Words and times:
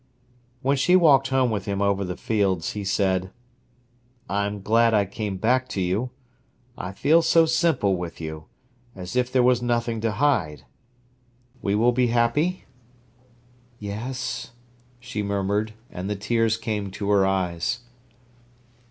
When 0.63 0.77
she 0.77 0.95
walked 0.95 1.27
home 1.27 1.51
with 1.51 1.65
him 1.65 1.79
over 1.79 2.03
the 2.03 2.17
fields, 2.17 2.71
he 2.71 2.83
said: 2.83 3.29
"I 4.27 4.47
am 4.47 4.63
glad 4.63 4.95
I 4.95 5.05
came 5.05 5.37
back 5.37 5.67
to 5.67 5.79
you. 5.79 6.09
I 6.75 6.91
feel 6.91 7.21
so 7.21 7.45
simple 7.45 7.95
with 7.95 8.19
you—as 8.19 9.15
if 9.15 9.31
there 9.31 9.43
was 9.43 9.61
nothing 9.61 10.01
to 10.01 10.13
hide. 10.13 10.65
We 11.61 11.75
will 11.75 11.91
be 11.91 12.07
happy?" 12.07 12.65
"Yes," 13.77 14.53
she 14.99 15.21
murmured, 15.21 15.75
and 15.91 16.09
the 16.09 16.15
tears 16.15 16.57
came 16.57 16.89
to 16.89 17.11
her 17.11 17.27
eyes. 17.27 17.81